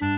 [0.00, 0.08] Hello，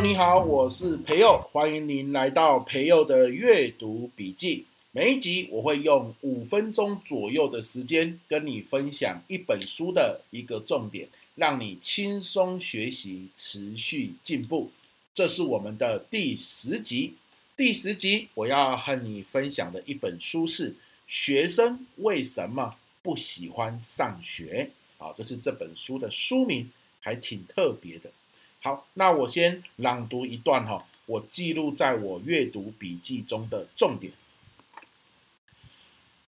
[0.00, 4.64] 你好，我是培佑，欢迎您来到培佑的阅读笔记。
[4.92, 14.70] 每一集我会用五分钟左右的时间跟你分享一本书的一个重点，让你轻松学习，持续进步。
[15.18, 17.16] 这是我们的第十集。
[17.56, 20.70] 第十集我要和你分享的一本书是
[21.08, 24.70] 《学生为什么不喜欢上学》。
[25.04, 28.12] 啊，这是这本书的书名，还挺特别的。
[28.60, 34.12] 好，那我先朗读一段哈，我记录在我阅读笔记中的重点。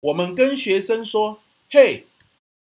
[0.00, 2.06] 我们跟学生说：“嘿，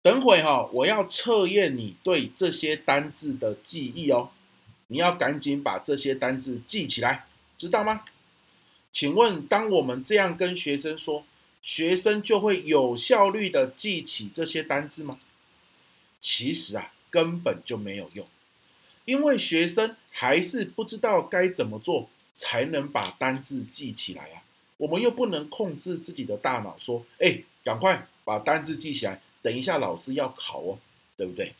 [0.02, 4.32] 等会哈，我要测验你对这些单字的记忆哦，
[4.88, 8.04] 你要赶紧把这些单字记起来，知道吗？”
[8.90, 11.24] 请问，当我们这样跟学生说，
[11.62, 15.18] 学生就会有效率的记起这些单字吗？
[16.20, 18.26] 其实啊，根本就没有用，
[19.04, 24.42] 因为学生还是不知道该怎么做才能把单字记起来啊。
[24.78, 30.78] 我们又不能控制自己的大脑，说：“哎，赶快把单字记起来，等一下老师要考哦，
[31.16, 31.52] 对不对？”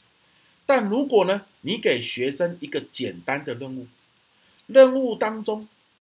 [0.69, 3.86] 但如果呢，你给学生一个简单的任务，
[4.66, 5.66] 任务当中，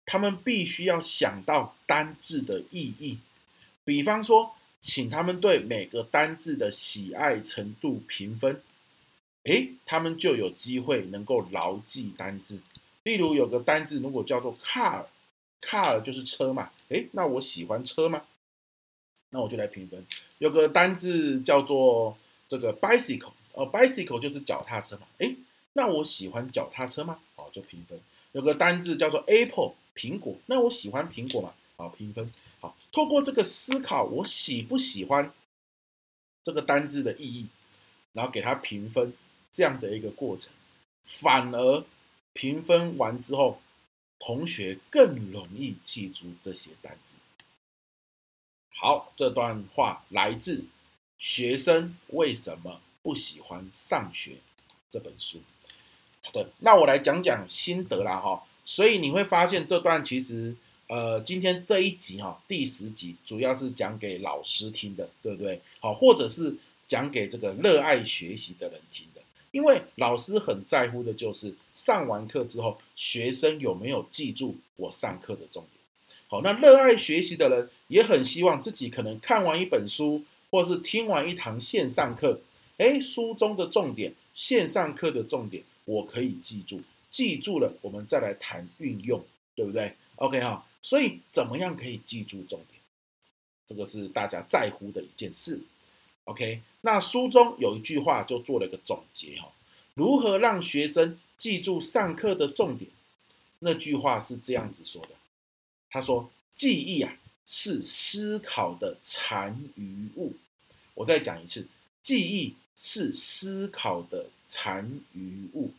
[0.06, 3.20] 他们必须要想到单字的意义，
[3.84, 8.62] 比方说，请他们对每个单字的喜爱程度评分，
[9.44, 12.62] 哎，他们就有机会能够牢记单字。
[13.04, 15.08] 例如，有个单字如果叫做 “car”。
[15.62, 18.22] car 就是车嘛，诶，那我喜欢车吗？
[19.32, 20.06] 那我就来评分。
[20.38, 22.16] 有个单字叫做
[22.48, 25.36] 这个 bicycle，哦，bicycle 就是脚踏车嘛，诶，
[25.74, 27.20] 那我喜欢脚踏车吗？
[27.36, 28.00] 好，就评分。
[28.32, 31.54] 有个单字叫做 apple，苹果，那我喜欢苹果嘛？
[31.78, 32.32] 好，评分。
[32.60, 35.34] 好，透过这个思考，我喜不喜欢
[36.44, 37.48] 这个单字的意义，
[38.14, 39.14] 然后给它评分，
[39.52, 40.52] 这样的一个过程，
[41.06, 41.84] 反而
[42.34, 43.62] 评分完之后。
[44.18, 47.18] 同学更容易记住这些单词。
[48.74, 50.60] 好，这段话来自
[51.18, 54.32] 《学生为什么不喜欢上学》
[54.90, 55.38] 这本书。
[56.24, 58.44] 好的，那我来讲讲心得啦哈。
[58.66, 60.56] 所以你会发现这段其实，
[60.88, 65.62] 呃，今天这一集哈，第十集主要是讲给老师听的，对不对？
[65.80, 66.56] 好，或者是
[66.88, 69.22] 讲给这个热爱学习的人听的。
[69.52, 76.12] 因为老师很在乎的就是上完课之后，学生有没有记住我上课的重点。
[76.28, 82.42] 好，那热爱学习的人也很希望自己可能看完一本书，或是听完一堂线上课，
[82.78, 89.24] 诶，书中的重点，线上课的重点，我可以记住，记住了，我们再来谈运用，
[89.56, 92.82] 对不对？OK 哈，所以怎么样可以记住重点？
[93.66, 95.62] 这个是大家在乎的一件事。
[96.26, 99.52] OK，那书中有一句话就做了一个总结哈，
[99.94, 102.92] 如何让学生记住上课的重点？
[103.60, 105.10] 那句话是这样子说的，
[105.90, 110.34] 他说：“记忆啊是思考的残余物。”
[110.94, 111.68] 我再讲一次，
[112.04, 115.72] 记忆是思考的残余物。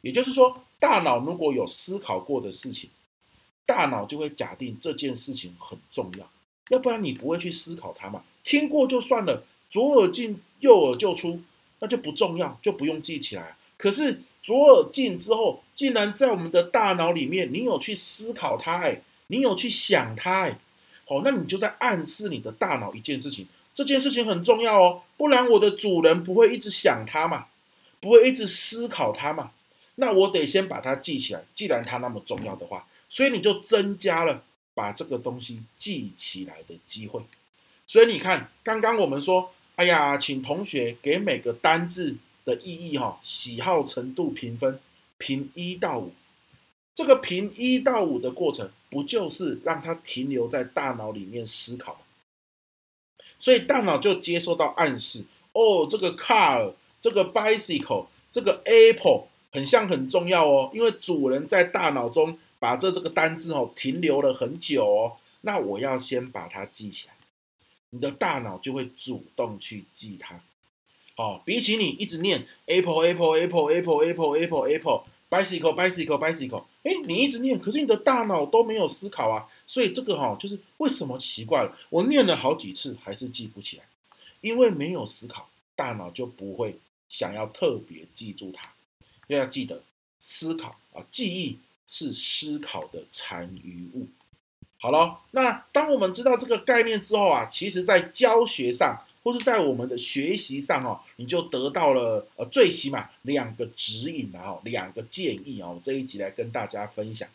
[0.00, 2.90] 也就是说，大脑如果有思考过的事情，
[3.66, 6.30] 大脑就会假定这件事情很重要，
[6.68, 8.22] 要不然你不会去思考它嘛。
[8.42, 9.44] 听过就算了。
[9.70, 11.40] 左耳进右耳就出，
[11.80, 13.56] 那就不重要，就不用记起来。
[13.76, 20.60] 可是左耳进之后，竟然在我们的大脑里面，你有去思考它，哎，你有去想它，哎，
[21.06, 27.46] 好，那你就在暗示你的大脑一件事情，这件事情很重要哦，不然我的主人不会一直想它嘛，
[28.00, 29.50] 不会一直思考它嘛，
[29.96, 31.44] 那我得先把它记起来。
[31.54, 37.20] 既然它那么重要的话，所以你就增加了把这个东西记起来的机会。
[37.86, 39.50] 所以你看，刚刚我们说。
[39.76, 44.78] 哎呀，请同学给每个单字的意义哈，喜好程度评分，
[45.18, 46.12] 评一到五。
[46.94, 52.00] 这个评一到五的过程，不就是让它停留在大脑里面思考？
[53.38, 67.14] 所以大脑就接收到暗示，哦，这个 car，这个 bicycle，这个 apple 很像很重要哦，因为主人在大脑中把这这个单字哦停留了很久哦，那我要先把它记起来。
[67.90, 70.40] 你的大脑就会主动去记它，
[71.16, 83.84] 哦，比起你一直念 apple apple apple apple apple apple apple bicycle bicycle bicycle，哎，你一直念，可是你的大脑都没有思考啊，所以这个哈，就是为什么奇怪了，我念了好几次还是记不起来，
[84.42, 86.78] 因为没有思考，大脑就不会
[87.08, 88.70] 想要特别记住它，
[89.28, 89.82] 要要记得
[90.20, 94.06] 思考啊，记忆是思考的残余物。
[94.78, 107.26] 好了，那当我们知道这个概念之后啊，其实在教学上或是在我们的学习上哦，你就得到了呃最起码两个指引然后两个建议哦，这一集来跟大家分享。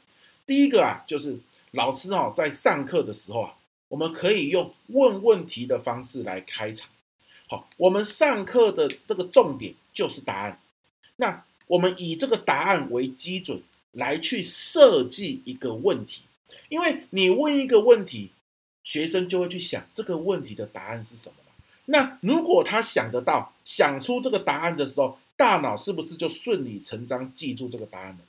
[0.45, 1.37] 第一个啊，就是
[1.71, 3.55] 老师哦在上课的时候啊，
[3.87, 6.87] 我们可以用问问题的方式来开场。
[7.47, 10.61] 好，我们上课的这个重点就是答案。
[11.15, 13.61] 那我们以这个答案为基准
[13.93, 16.21] 来去设计一个问题。
[16.69, 18.29] 因为你问一个问题，
[18.83, 21.35] 学生就会去想这个问题的答案是什么。
[21.91, 28.19] 那如果他想得到、想出这个答案的时候，大脑是不是就顺理成章记住这个答案了？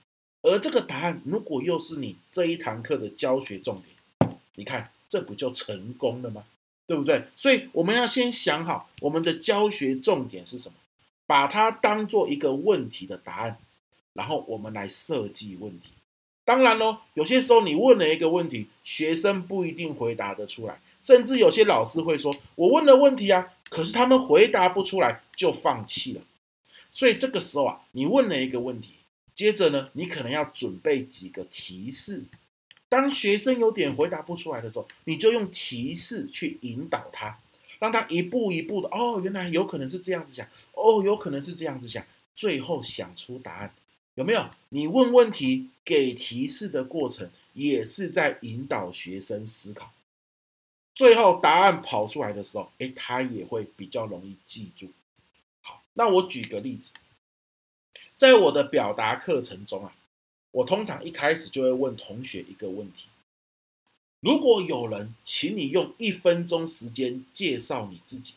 [0.43, 6.45] 而这个答案如果又是你这一堂课的教学重点，你看这不就成功了吗？
[6.87, 7.27] 对不对？
[7.37, 10.75] 所以我们要先想好我们的教学重点是什么，
[11.27, 13.59] 把它当做一个问题的答案，
[14.15, 15.91] 然后我们来设计问题。
[16.47, 26.23] 当然喽，有些时候你问了一个问题，学生不一定回答得出来，甚至有些老师会说：“我问了问题啊，可是他们回答不出来，就放弃了。”
[26.93, 28.95] 所以这个时候啊，你问了一个问题，
[29.35, 32.25] 接着呢，你可能要准备几个提示。
[32.89, 37.39] 当学生有点回答不出来的时候，你就用提示去引导他，
[37.79, 42.05] 让他一步一步的哦，原来有可能是这样子想，哦，有可能是这样子想，
[42.35, 43.73] 最后想出答案。
[44.17, 44.45] 有没有？
[44.71, 49.93] 你问问题、给提示的过程，也是在引导学生思考。
[51.01, 54.93] 最后答案跑出来的时候，诶，他也会比较容易记住。
[55.63, 56.93] 好，那我举个例子，
[58.17, 59.97] 在我的表达课程中啊，
[60.51, 63.09] 我通常一开始就会问同学一个问题：
[64.21, 68.35] 如果有人请你用一分钟时间介绍你自己，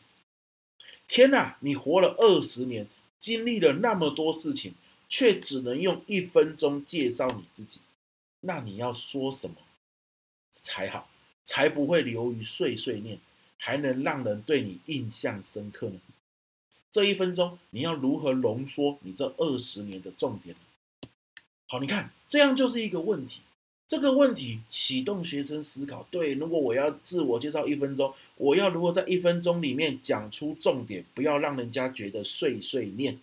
[1.05, 2.87] 天哪，你活了二十年，
[3.19, 4.73] 经历了那么多事情。
[5.09, 7.81] 却只能用一分钟介绍你自己，
[8.39, 9.57] 那你要说什么
[10.49, 11.07] 才好，
[11.45, 13.19] 才不会流于碎碎念，
[13.57, 15.99] 还能让人对你印象深刻呢？
[16.91, 20.55] 这一分钟你要如何浓缩你这二十年的重点？
[21.67, 23.41] 好，你看这样就是一个问题。
[23.87, 26.07] 这个问题启动学生思考。
[26.09, 33.19] 对，如果我要自我介绍一分钟，我要如何在一分钟里面讲出重点，不要让人家觉得碎碎念。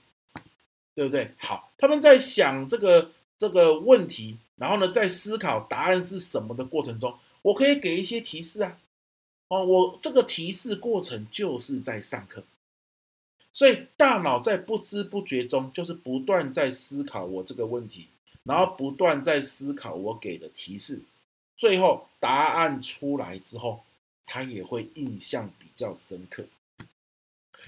[0.92, 1.30] 对不对？
[1.38, 8.78] 好，他们在想这个这个问题，然后呢，在思考答案是什么的过程中，我可以给一些提示啊。
[9.48, 12.44] 哦，我这个提示过程就是在上课，
[13.52, 18.06] 所以大脑在不知不觉中，就是不断在思考我这个问题，
[18.44, 21.02] 然后不断在思考我给的提示，
[21.56, 23.84] 最后答案出来之后，
[24.24, 26.46] 他也会印象比较深刻。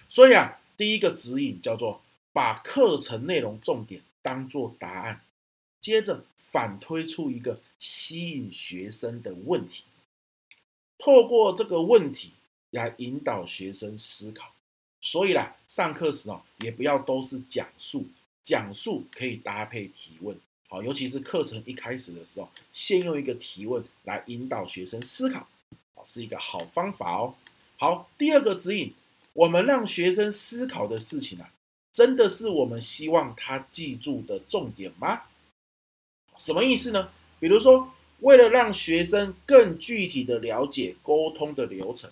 [0.09, 2.03] 所以啊，第一个指引叫做。
[2.35, 5.21] 把课程内容重点当做答案，
[5.83, 9.82] 接着反推出一个吸引学生的问题，
[10.99, 12.32] 透过这个问题
[12.70, 14.52] 来引导学生思考。
[15.00, 18.06] 所以啦，上课时哦，也不要都是讲述，
[18.44, 20.38] 讲述可以搭配提问，
[20.69, 25.49] 好，尤其是课程一开始的时候，先用一个提问来引导学生思考，
[26.04, 27.34] 是一个好方法哦。
[27.76, 28.94] 好，第二个指引，
[29.32, 31.52] 我们让学生思考的事情啊。
[31.93, 35.25] 真的是我们希望他记住的重点吗？
[36.37, 37.08] 什么意思呢？
[37.38, 42.11] 比如说，为了让学生更具体的了解沟通的流程，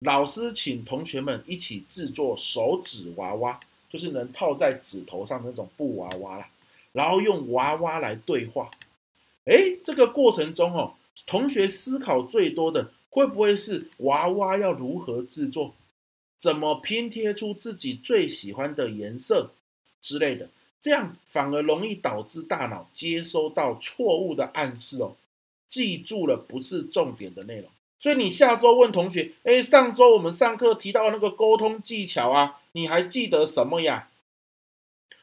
[0.00, 3.58] 老师请同学们一起制作手指娃娃，
[3.90, 6.48] 就是能套在指头上那种布娃娃啦，
[6.92, 8.70] 然后用娃娃来对话。
[9.44, 10.94] 诶，这个过程中哦，
[11.26, 15.74] 同学思考最多的会不会是娃娃要如何制作？
[16.38, 19.50] 怎么拼贴出自己最喜欢的颜色
[20.00, 20.48] 之类的，
[20.80, 25.16] 这样反而容易导致大脑接收到错误的暗示哦，
[25.68, 27.68] 记住了不是重点的内容。
[27.98, 34.08] 所以你下周问同学，哎，上周我们上课提到那个沟通技巧啊，你还记得什么呀？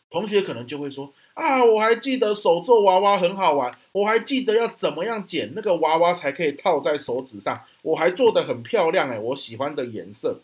[0.09, 10.41] 同学可能就会说啊，我还记得手做娃娃很好玩，我还记得要怎么样剪那个娃娃才可以套在手指上，我还做得很漂亮哎，我喜欢的颜色。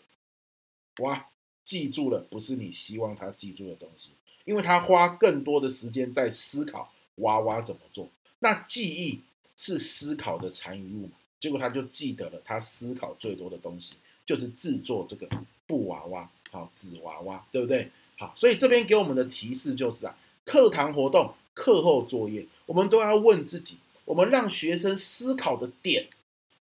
[1.00, 1.26] 哇，
[1.64, 4.10] 记住了，不是你希望他记住的东西，
[4.44, 8.08] 因为他花更多的时间在思考娃娃怎么做。
[8.40, 9.20] 那记忆
[9.56, 13.94] 是思考的残余物嘛，结果他就记得了他思考最多的东西，
[14.26, 15.28] 就是制作这个
[15.66, 17.90] 布娃娃，好，纸娃娃，对不对？
[18.18, 26.08] 好，所以这边给我们的提示就是啊，课堂活动、课后作业，我们都要问自己，我们让学生思考的点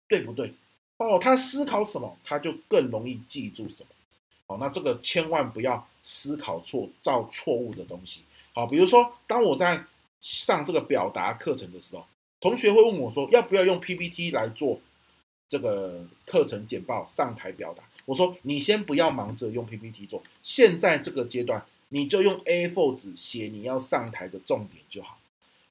[0.07, 0.53] 对不对？
[0.97, 3.89] 哦，他思考什么，他就更容易记住什么。
[4.48, 8.22] 好，那这个千万不要思考错，造错误的东西。
[8.54, 9.84] 好，比如说，当我在
[10.22, 12.06] 上这个表达课程的时候，
[12.39, 14.80] 同学会问我说，要不要用 PPT 来做
[15.50, 17.84] 这个课程简报上台表达？
[18.06, 25.20] 我说你先不要忙着用 PPT 做，现在这个阶段你就用 A4 纸写你要上台的重点就好。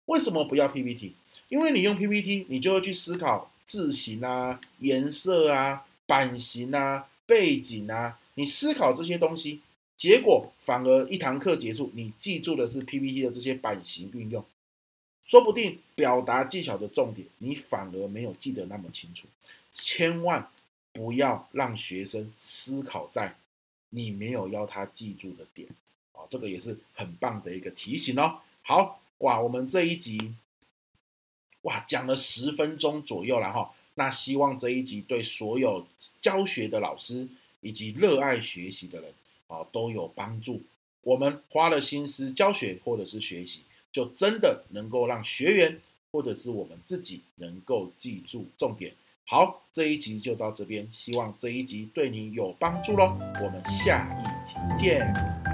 [0.05, 1.15] 为什么不要 PPT？
[1.49, 9.61] 因为你用 PPT，你就会去思考字型啊、颜色啊、版型啊、背景啊，你思考这些东西。
[9.99, 14.45] 结果反而一堂课结束，你记住的是 PPT 的这些版型运用，
[15.23, 19.27] 说不定表达技巧的重点你反而没有记得那么清楚。
[19.73, 20.51] 千万
[20.93, 23.37] 不要让学生思考在
[23.89, 25.67] 你没有要他记住的点
[26.13, 28.41] 啊，这个也是很棒的一个提醒哦。
[28.61, 30.35] 好哇，我们这一集
[31.63, 35.87] 哇讲了十分钟左右了哈，那希望这一集对所有
[36.21, 37.27] 教学的老师
[37.67, 39.13] 以及热爱学习的人。
[39.49, 40.61] 啊，都有帮助。
[41.03, 43.61] 我们花了心思教学或者是学习，
[43.93, 45.81] 就真的能够让学员
[46.11, 48.93] 或者是我们自己能够记住重点。
[49.25, 53.17] 好，这一集就到这边，希望这一集对你有帮助喽。
[53.41, 55.46] 我们下一集见。